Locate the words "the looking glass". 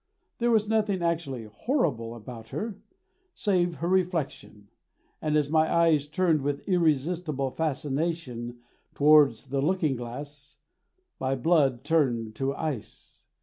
9.49-10.55